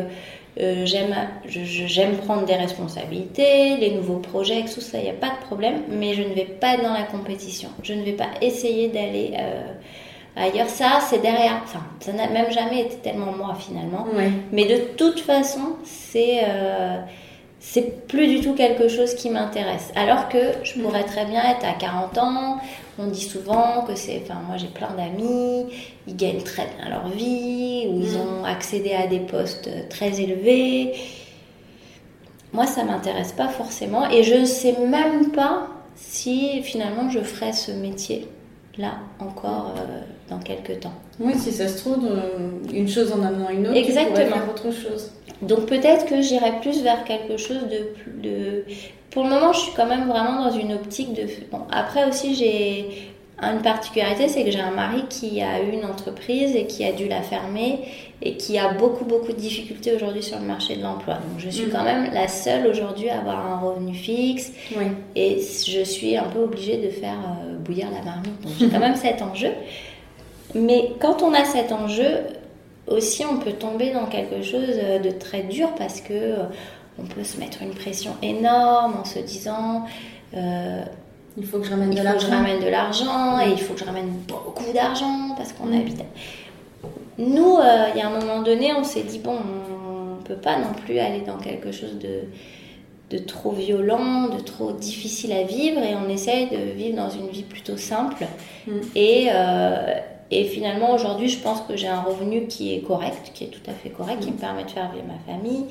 [0.59, 1.15] Euh, j'aime,
[1.47, 5.29] je- je- j'aime prendre des responsabilités, les nouveaux projets, tout ça, il n'y a pas
[5.29, 5.81] de problème.
[5.89, 7.69] Mais je ne vais pas être dans la compétition.
[7.83, 9.61] Je ne vais pas essayer d'aller euh,
[10.35, 10.69] ailleurs.
[10.69, 11.61] Ça, c'est derrière.
[11.63, 14.05] Enfin, ça n'a même jamais été tellement moi finalement.
[14.15, 14.31] Ouais.
[14.51, 16.97] Mais de toute façon, c'est euh,
[17.59, 19.91] c'est plus du tout quelque chose qui m'intéresse.
[19.95, 22.57] Alors que je pourrais très bien être à 40 ans.
[23.03, 24.21] On dit souvent que c'est.
[24.23, 25.65] Enfin, moi j'ai plein d'amis,
[26.07, 30.93] ils gagnent très bien leur vie, ou ils ont accédé à des postes très élevés.
[32.53, 37.53] Moi, ça m'intéresse pas forcément, et je ne sais même pas si finalement je ferais
[37.53, 38.27] ce métier
[38.77, 40.93] là encore euh, dans quelques temps.
[41.19, 44.15] Oui, si ça se trouve, euh, une chose en amenant une autre, Exactement.
[44.15, 45.11] faire autre chose.
[45.41, 48.65] Donc peut-être que j'irai plus vers quelque chose de de.
[49.11, 51.23] Pour le moment, je suis quand même vraiment dans une optique de.
[51.51, 52.85] Bon, après aussi, j'ai
[53.41, 56.91] une particularité, c'est que j'ai un mari qui a eu une entreprise et qui a
[56.91, 57.79] dû la fermer
[58.21, 61.15] et qui a beaucoup beaucoup de difficultés aujourd'hui sur le marché de l'emploi.
[61.15, 61.71] Donc je suis Mhm.
[61.71, 64.85] quand même la seule aujourd'hui à avoir un revenu fixe Oui.
[65.15, 68.39] et je suis un peu obligée de faire euh, bouillir la marmite.
[68.43, 69.49] Donc j'ai quand même cet enjeu.
[70.53, 72.19] Mais quand on a cet enjeu,
[72.87, 76.35] aussi on peut tomber dans quelque chose euh, de très dur parce que euh,
[76.99, 79.85] on peut se mettre une pression énorme en se disant
[80.35, 80.83] euh,
[81.37, 82.37] Il faut que je ramène il de faut que je l'argent.
[82.37, 86.03] ramène de l'argent et il faut que je ramène beaucoup d'argent parce qu'on habite.
[87.17, 90.57] Nous, euh, il y a un moment donné, on s'est dit bon, on peut pas
[90.57, 92.23] non plus aller dans quelque chose de
[93.11, 97.27] de trop violent, de trop difficile à vivre et on essaye de vivre dans une
[97.27, 98.25] vie plutôt simple.
[98.67, 98.71] Mm.
[98.95, 99.95] Et, euh,
[100.31, 103.69] et finalement, aujourd'hui, je pense que j'ai un revenu qui est correct, qui est tout
[103.69, 105.65] à fait correct, qui me permet de faire vivre ma famille.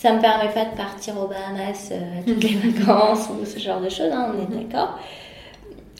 [0.00, 3.80] Ça me permet pas de partir aux Bahamas euh, toutes les vacances ou ce genre
[3.82, 4.98] de choses, hein, on est d'accord.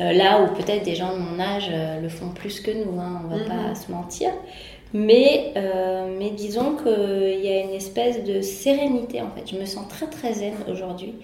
[0.00, 2.98] Euh, là où peut-être des gens de mon âge euh, le font plus que nous,
[2.98, 3.44] hein, on va Mhm.
[3.48, 4.30] pas se mentir.
[4.94, 5.52] Mais,
[6.18, 9.48] mais disons qu'il y a une espèce de sérénité en fait.
[9.48, 11.14] Je me sens très très zen aujourd'hui.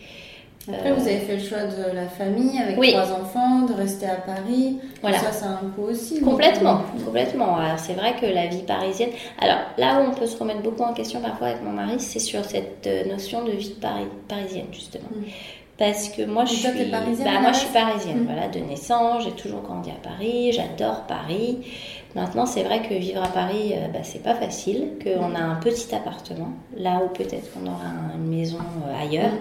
[0.69, 2.93] Après, Euh, vous avez fait le choix de la famille avec Oui.
[2.93, 4.79] trois enfants, de rester à Paris.
[5.01, 5.19] Voilà.
[5.19, 6.21] Ça, ça coût aussi.
[6.21, 7.57] Complètement, complètement.
[7.57, 9.11] Alors c'est vrai que la vie parisienne.
[9.41, 12.19] Alors là où on peut se remettre beaucoup en question parfois avec mon mari, c'est
[12.19, 15.09] sur cette euh, notion de vie Paris, parisienne justement.
[15.15, 15.25] Mm.
[15.79, 18.27] Parce que moi je suis, parisienne bah, moi je suis parisienne, Mm.
[18.27, 19.23] voilà, de naissance.
[19.25, 21.59] J'ai toujours grandi à Paris, j'adore Paris.
[22.17, 24.95] Maintenant c'est vrai que vivre à Paris, euh, bah, c'est pas facile.
[25.05, 25.37] Qu'on Mm.
[25.37, 29.33] a un petit appartement, là où peut-être qu'on aura un- une maison euh, ailleurs.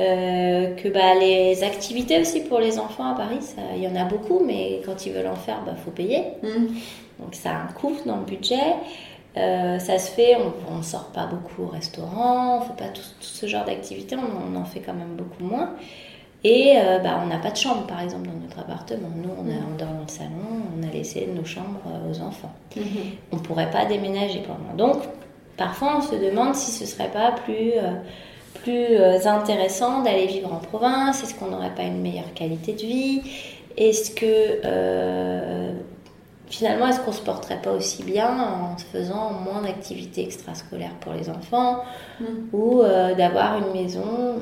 [0.00, 0.04] Mm.
[0.04, 3.38] Euh, que bah, les activités aussi pour les enfants à Paris,
[3.76, 6.24] il y en a beaucoup, mais quand ils veulent en faire, bah, faut payer.
[6.42, 6.68] Mhm.
[7.20, 8.74] Donc ça a un coût dans le budget.
[9.36, 10.36] Euh, ça se fait,
[10.72, 14.16] on ne sort pas beaucoup au restaurant, on fait pas tout, tout ce genre d'activités,
[14.16, 15.70] on, en- on en fait quand même beaucoup moins.
[16.42, 19.08] Et euh, bah, on n'a pas de chambre par exemple dans notre appartement.
[19.14, 20.30] Nous, on, a, on dort dans le salon,
[20.78, 22.50] on a laissé nos chambres aux enfants.
[22.76, 22.82] Mhm.
[23.32, 24.74] On ne pourrait pas déménager moment.
[24.76, 25.02] Donc
[25.56, 27.72] parfois on se demande si ce serait pas plus,
[28.62, 31.22] plus euh, intéressant d'aller vivre en province?
[31.22, 33.22] Est-ce qu'on n'aurait pas une meilleure qualité de vie?
[33.76, 35.72] Est-ce que euh,
[36.48, 41.30] finalement, est-ce qu'on se porterait pas aussi bien en faisant moins d'activités extrascolaires pour les
[41.30, 41.82] enfants?
[42.20, 42.24] Mm.
[42.52, 44.40] ou euh, d'avoir une maison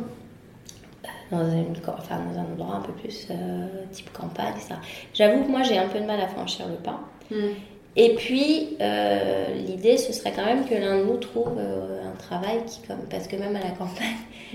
[1.31, 4.77] dans, une, enfin, dans un endroit un peu plus euh, type campagne, ça.
[5.15, 7.01] J'avoue que moi j'ai un peu de mal à franchir le pas.
[7.31, 7.55] Mhm.
[7.97, 12.17] Et puis, euh, l'idée, ce serait quand même que l'un de nous trouve euh, un
[12.17, 14.07] travail qui, comme, parce que même à la campagne,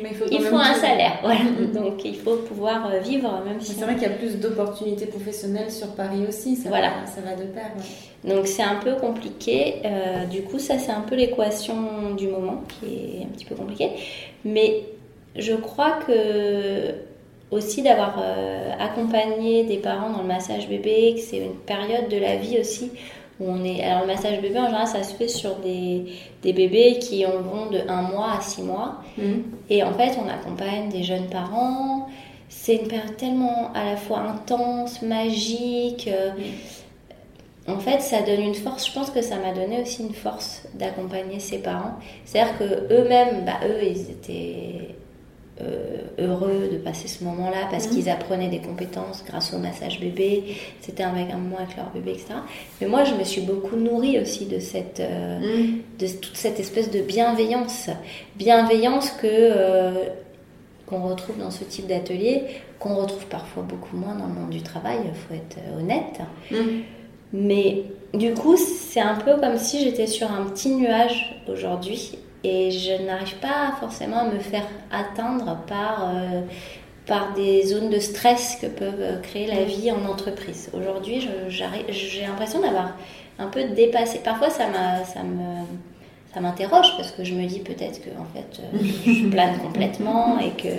[0.02, 1.20] Mais il faut, il un salaire.
[1.22, 1.42] Voilà.
[1.42, 1.74] Mhm.
[1.74, 5.08] Donc, il faut pouvoir euh, vivre, même si C'est vrai qu'il y a plus d'opportunités
[5.08, 6.56] professionnelles sur Paris aussi.
[6.56, 6.90] Ça Voilà.
[7.02, 7.72] va, ça va de pair.
[7.76, 8.34] ouais.
[8.34, 9.76] Donc c'est un peu compliqué.
[9.84, 12.86] Euh, du coup, ça c'est un peu l'équation du moment qui
[13.20, 13.90] est un petit peu compliquée.
[14.46, 14.84] Mais
[15.36, 16.94] je crois que
[17.52, 18.24] aussi d'avoir
[18.80, 22.92] accompagné des parents dans le massage bébé, que c'est une période de la vie aussi
[23.40, 23.84] où on est.
[23.84, 26.06] Alors le massage bébé en général ça se fait sur des,
[26.44, 28.96] des bébés qui en vont de 1 mois à 6 mois.
[29.18, 29.44] Mhm.
[29.70, 32.08] Et en fait, on accompagne des jeunes parents.
[32.50, 36.08] C'est une période tellement à la fois intense, magique.
[36.08, 36.32] euh,
[37.68, 38.88] En fait, ça donne une force.
[38.88, 41.96] Je pense que ça m'a donné aussi une force d'accompagner ces parents.
[42.26, 44.96] C'est-à-dire que eux-mêmes, bah, eux, ils étaient
[46.20, 47.92] heureux de passer ce moment-là parce Mhm.
[47.94, 50.56] qu'ils apprenaient des compétences grâce au massage bébé.
[50.82, 52.34] C'était avec un moment avec leur bébé, etc.
[52.82, 55.82] Mais moi, je me suis beaucoup nourrie aussi de cette euh, Mhm.
[56.00, 57.90] de toute cette espèce de bienveillance.
[58.36, 59.92] Bienveillance que euh,
[60.88, 62.44] qu'on retrouve dans ce type d'atelier,
[62.80, 66.20] qu'on retrouve parfois beaucoup moins dans le monde du travail, il faut être euh, honnête.
[66.52, 66.82] Mhm.
[67.32, 72.72] Mais du coup, c'est un peu comme si j'étais sur un petit nuage aujourd'hui et
[72.72, 76.42] je n'arrive pas forcément à me faire atteindre par, euh,
[77.06, 80.70] par des zones de stress que peuvent créer la vie en entreprise.
[80.74, 82.96] Aujourd'hui, j'ai l'impression d'avoir
[83.40, 84.20] un peu dépassé.
[84.24, 85.64] Parfois, ça, m'a- ça me
[86.34, 89.56] ça m'interroge parce que je me dis peut-être que en fait euh, je, je plane
[89.60, 90.70] complètement et que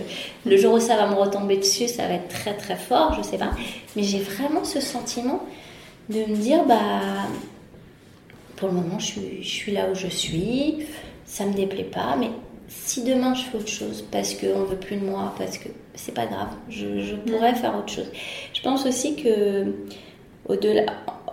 [0.45, 3.23] le jour où ça va me retomber dessus ça va être très très fort je
[3.23, 3.51] sais pas
[3.95, 5.39] mais j'ai vraiment ce sentiment
[6.09, 6.75] de me dire bah
[8.57, 10.87] pour le moment je suis, je suis là où je suis
[11.35, 12.31] ça me déplaît pas mais
[12.69, 16.15] si demain je fais autre chose parce qu'on veut plus de moi parce que c'est
[16.15, 18.11] pas grave je, je pourrais faire autre chose.
[18.57, 19.67] Je pense aussi que
[20.49, 20.85] au-delà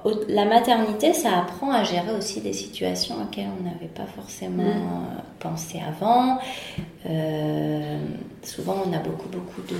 [0.04, 4.64] au- la maternité, ça apprend à gérer aussi des situations auxquelles on n'avait pas forcément
[4.64, 6.40] euh, pensé avant.
[7.08, 7.98] Euh,
[8.44, 9.76] souvent, on a beaucoup, beaucoup de...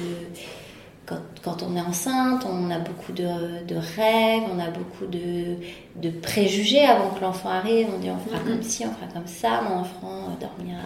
[1.06, 5.58] Quand, quand on est enceinte, on a beaucoup de, de rêves, on a beaucoup de,
[5.96, 7.88] de préjugés avant que l'enfant arrive.
[7.96, 10.80] On dit on fera comme ci, on fera comme ça, mon enfant euh, dormira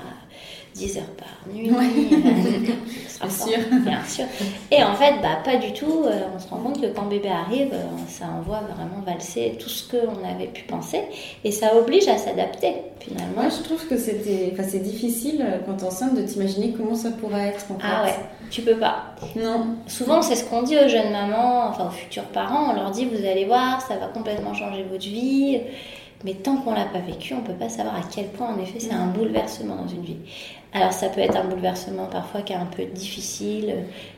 [0.75, 1.69] 10 heures par nuit.
[3.07, 3.79] Sera Bien sûr.
[3.81, 4.25] Bien sûr.
[4.71, 6.03] Et en fait, bah, pas du tout.
[6.05, 9.69] Euh, on se rend compte que quand bébé arrive, euh, ça envoie vraiment valser tout
[9.69, 11.01] ce qu'on avait pu penser.
[11.45, 13.43] Et ça oblige à s'adapter, finalement.
[13.43, 16.95] Moi, je trouve que c'était, enfin, c'est difficile euh, quand t'es enceinte de t'imaginer comment
[16.95, 17.65] ça pourrait être.
[17.71, 18.11] En Ah fait.
[18.11, 18.17] ouais,
[18.51, 19.15] tu peux pas.
[19.38, 19.67] Non.
[19.88, 22.71] Souvent, c'est ce qu'on dit aux jeunes mamans, enfin aux futurs parents.
[22.71, 25.61] On leur dit, vous allez voir, ça va complètement changer votre vie.
[26.23, 28.80] Mais tant qu'on l'a pas vécu, on peut pas savoir à quel point, en effet,
[28.80, 30.17] c'est un bouleversement dans une vie.
[30.73, 33.75] Alors, ça peut être un bouleversement parfois qui est un peu difficile.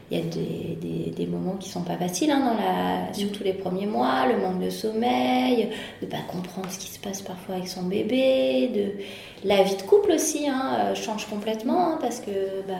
[0.09, 3.43] Il y a des, des, des moments qui sont pas faciles, hein, dans la, surtout
[3.43, 5.69] les premiers mois, le manque de sommeil,
[6.01, 9.81] de pas comprendre ce qui se passe parfois avec son bébé, de la vie de
[9.81, 12.31] couple aussi hein, euh, change complètement hein, parce que
[12.67, 12.73] bah,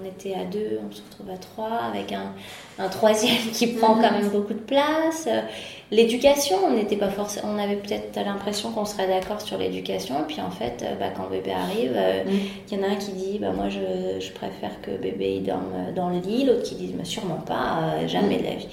[0.00, 2.32] on était à deux, on se retrouve à trois avec un,
[2.78, 5.26] un troisième qui prend quand même beaucoup de place.
[5.94, 10.26] L'éducation, on n'était pas forcément, on avait peut-être l'impression qu'on serait d'accord sur l'éducation, et
[10.26, 12.24] puis en fait, euh, bah, quand bébé arrive, euh,
[12.68, 15.44] il y en a un qui dit, bah, moi je, je préfère que bébé il
[15.44, 18.66] dorme dans le lit, l'autre qui dit, mais sûrement pas, euh, jamais de la vie.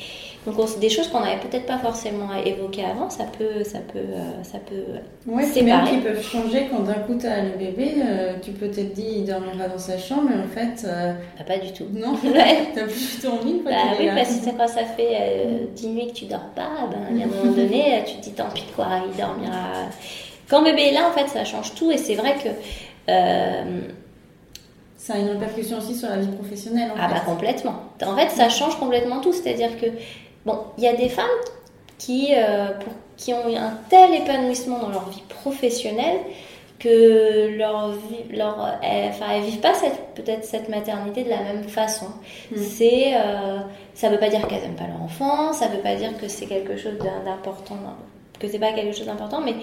[0.47, 3.99] Donc on- des choses qu'on n'avait peut-être pas forcément évoquées avant, ça peut, ça peut,
[3.99, 4.83] euh, ça peut
[5.31, 5.97] Ouais, C'est c'est même pareil.
[5.97, 9.25] qui peuvent changer quand d'un coup t'as le bébé, euh, tu peux t'être dit il
[9.25, 11.85] dormira dans sa chambre, mais en fait, euh, bah, pas du tout.
[11.93, 12.69] non, Ouais.
[12.73, 14.15] t'as plus du tout envie Bah oui, là.
[14.15, 17.27] parce que quand ça fait euh, 10 nuits que tu dors pas, ben, a un
[17.27, 19.53] moment donné, tu te dis tant pis quoi, il dormira.
[20.49, 22.49] Quand bébé est là, en fait, ça change tout et c'est vrai que.
[24.97, 27.15] Ça a une répercussion aussi sur la vie professionnelle en ah fait.
[27.15, 27.73] bah complètement.
[28.05, 29.33] En fait, ça change complètement tout.
[29.33, 29.87] C'est-à-dire que,
[30.45, 31.25] bon, il y a des femmes
[31.97, 36.19] qui, euh, pour- qui ont eu un tel épanouissement dans leur vie professionnelle
[36.79, 37.91] que leur
[38.31, 42.07] leur, elles, enfin, elles vivent pas cette, peut-être cette maternité de la même façon.
[42.55, 43.59] C'est, euh,
[43.93, 46.47] ça veut pas dire qu'elles aiment pas leur enfant, ça veut pas dire que c'est
[46.47, 47.77] quelque chose d'im- d'important,
[48.39, 49.53] que c'est pas quelque chose d'important, mais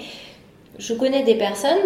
[0.79, 1.79] je connais des personnes,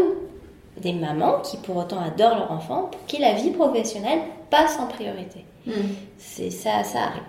[0.76, 4.86] des mamans qui pour autant adorent leur enfant, pour qui la vie professionnelle passe en
[4.86, 5.46] priorité.
[5.66, 5.72] Mm.
[6.18, 7.22] C'est ça, ça arrive.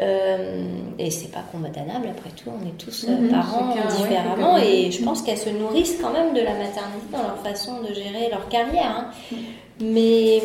[0.00, 0.64] Euh,
[0.98, 5.04] et c'est pas condamnable après tout, on est tous euh, Mhm, parents différemment et je
[5.04, 8.48] pense qu'elles se nourrissent quand même de la maternité dans leur façon de gérer leur
[8.48, 9.10] carrière.
[9.30, 9.36] hein.
[9.80, 10.42] Mais,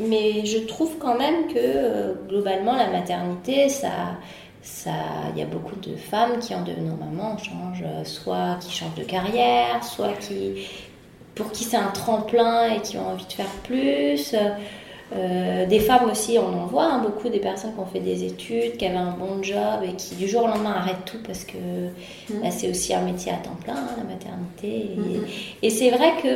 [0.00, 3.90] mais je trouve quand même que euh, globalement la maternité, ça,
[4.62, 4.90] ça,
[5.34, 8.94] il y a beaucoup de femmes qui en devenant maman changent, euh, soit qui changent
[8.96, 10.66] de carrière, soit qui
[11.34, 14.34] pour qui c'est un tremplin et qui ont envie de faire plus.
[15.16, 18.24] Euh, des femmes aussi, on en voit hein, beaucoup, des personnes qui ont fait des
[18.24, 21.44] études, qui avaient un bon job et qui du jour au lendemain arrêtent tout parce
[21.44, 21.56] que
[22.30, 24.90] bah, c'est aussi un métier à temps plein, hein, la maternité.
[25.62, 26.28] Et, et c'est vrai que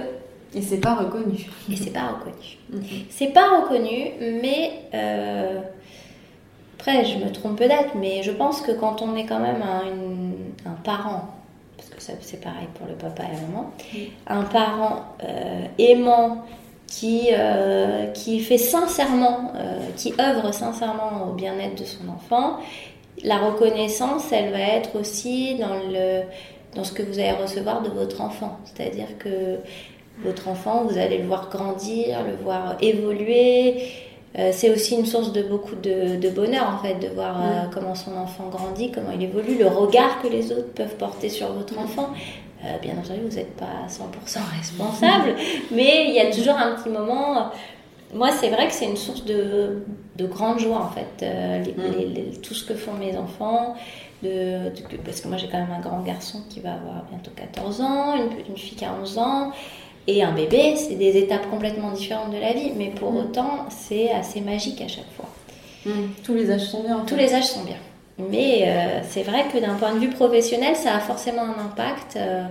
[0.59, 1.47] Et c'est pas reconnu.
[1.71, 2.87] et c'est pas reconnu.
[3.11, 5.61] C'est pas reconnu, mais euh,
[6.79, 9.87] après, je me trompe peut-être, mais je pense que quand on est quand même un,
[9.87, 11.29] une- un parent,
[11.77, 13.71] parce que c'est pareil pour le papa et la maman,
[14.29, 16.39] un parent euh, aimant
[16.93, 22.59] qui, euh, qui fait sincèrement, euh, qui œuvre sincèrement au bien-être de son enfant,
[23.25, 26.23] la reconnaissance, elle va être aussi dans, le,
[26.75, 28.59] dans ce que vous allez recevoir de votre enfant.
[28.65, 29.59] C'est-à-dire que
[30.23, 33.85] votre enfant, vous allez le voir grandir, le voir évoluer.
[34.39, 37.65] Euh, c'est aussi une source de beaucoup de, de bonheur en fait, de voir euh,
[37.73, 41.53] comment son enfant grandit, comment il évolue, le regard que les autres peuvent porter sur
[41.53, 42.11] votre enfant.
[42.65, 45.35] Euh, bien entendu, vous n'êtes pas 100% responsable,
[45.73, 47.51] mais il y a toujours un petit moment.
[48.15, 49.83] Moi, c'est vrai que c'est une source de,
[50.17, 53.75] de grande joie en fait, euh, les- les- les- tout ce que font mes enfants.
[54.23, 57.33] De, de- parce que moi j'ai quand même un grand garçon qui va avoir bientôt
[57.35, 59.51] 14 ans, une, une fille qui a 11 ans,
[60.07, 64.13] et un bébé, c'est des étapes complètement différentes de la vie, mais pour autant c'est
[64.13, 65.29] assez magique à chaque fois.
[66.23, 66.99] Tous les âges sont bien.
[66.99, 67.79] en Tous les âges sont bien.
[68.19, 72.17] Mais euh, c'est vrai que d'un point de vue professionnel, ça a forcément un impact
[72.17, 72.45] euh,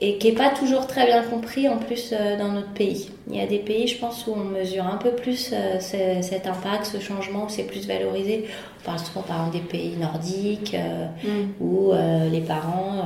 [0.00, 3.10] et qui n'est pas toujours très bien compris en plus euh, dans notre pays.
[3.30, 6.46] Il y a des pays, je pense, où on mesure un peu plus ce- cet
[6.48, 8.46] impact, ce changement, où c'est plus valorisé.
[8.80, 10.76] On parle souvent par exemple des pays nordiques
[11.22, 11.62] Mm.
[11.64, 11.92] où
[12.32, 13.04] les parents,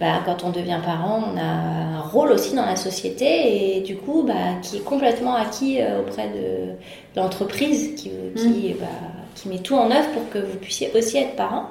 [0.00, 3.96] bah, quand on devient parent, on a un rôle aussi dans la société et du
[3.96, 8.86] coup, bah, qui est complètement acquis euh, auprès de l'entreprise qui, qui, bah,
[9.34, 11.66] qui met tout en œuvre pour que vous puissiez aussi être parent.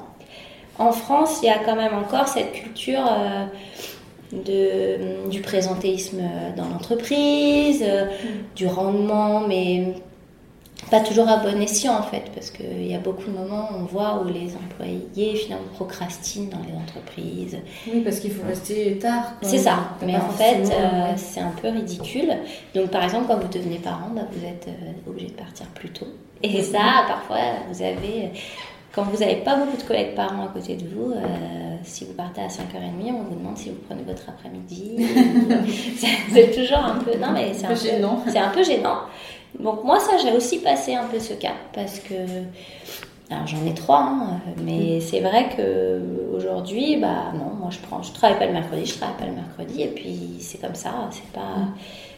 [0.77, 3.45] En France, il y a quand même encore cette culture euh,
[4.31, 6.21] de, du présentéisme
[6.55, 8.05] dans l'entreprise, euh,
[8.55, 9.95] du rendement, mais
[10.89, 13.81] pas toujours à bon escient en fait, parce qu'il y a beaucoup de moments où
[13.81, 17.57] on voit où les employés finalement procrastinent dans les entreprises.
[17.91, 19.33] Oui, parce qu'il faut rester tard.
[19.41, 22.31] C'est ça, mais en fait euh, c'est un peu ridicule.
[22.73, 25.89] Donc par exemple quand vous devenez parent, bah, vous êtes euh, obligé de partir plus
[25.89, 26.07] tôt.
[26.41, 27.37] Et ça, parfois,
[27.69, 28.31] vous avez...
[28.91, 31.17] Quand vous n'avez pas beaucoup de collègues parents à côté de vous, euh,
[31.83, 34.95] si vous partez à 5h30, on vous demande si vous prenez votre après-midi.
[35.97, 37.11] C'est- c'est toujours un peu...
[37.19, 37.75] Non mais c'est Un peu
[38.39, 38.99] un peu gênant.
[39.57, 42.13] Donc moi, ça, j'ai aussi passé un peu ce cap parce que...
[43.31, 46.01] Alors j'en ai trois, hein, mais c'est vrai que
[46.35, 49.33] aujourd'hui, bah non, moi je prends, je travaille pas le mercredi, je travaille pas le
[49.33, 51.67] mercredi, et puis c'est comme ça, c'est pas,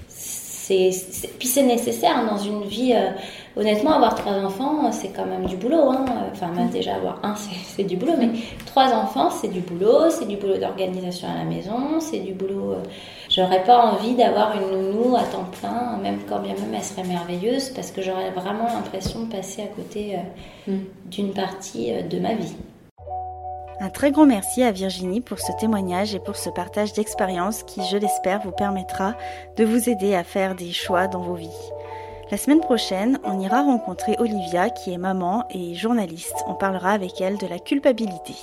[0.08, 2.94] c'est, c'est- puis c'est nécessaire hein, dans une vie.
[2.96, 3.10] euh,
[3.60, 5.90] honnêtement, avoir trois enfants, c'est quand même du boulot.
[5.92, 6.06] Hein.
[6.32, 8.30] Enfin, même déjà avoir un, c'est, c'est du boulot, mais
[8.66, 12.72] trois enfants, c'est du boulot, c'est du boulot d'organisation à la maison, c'est du boulot.
[12.72, 12.84] euh,
[13.34, 17.04] J'aurais pas envie d'avoir une nounou à temps plein, même quand bien même elle serait
[17.04, 20.22] merveilleuse, parce que j'aurais vraiment l'impression de passer à côté euh,
[20.68, 20.80] Mm.
[21.06, 22.56] d'une partie euh, de ma vie.
[23.80, 27.82] Un très grand merci à Virginie pour ce témoignage et pour ce partage d'expérience qui,
[27.90, 29.16] je l'espère, vous permettra
[29.58, 31.72] de vous aider à faire des choix dans vos vies.
[32.30, 36.44] La semaine prochaine, on ira rencontrer Olivia qui est maman et journaliste.
[36.48, 38.36] On parlera avec elle de la culpabilité.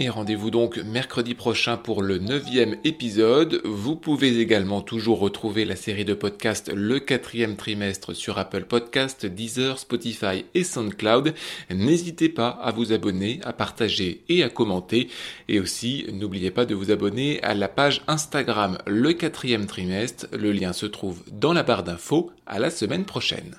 [0.00, 3.60] Et rendez-vous donc mercredi prochain pour le neuvième épisode.
[3.64, 9.24] Vous pouvez également toujours retrouver la série de podcasts Le quatrième trimestre sur Apple Podcasts,
[9.24, 11.34] Deezer, Spotify et SoundCloud.
[11.70, 15.10] N'hésitez pas à vous abonner, à partager et à commenter.
[15.48, 20.26] Et aussi, n'oubliez pas de vous abonner à la page Instagram Le quatrième trimestre.
[20.32, 22.32] Le lien se trouve dans la barre d'infos.
[22.46, 23.54] À la semaine prochaine.